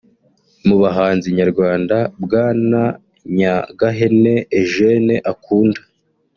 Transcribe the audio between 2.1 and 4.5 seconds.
Bwana Nyagahene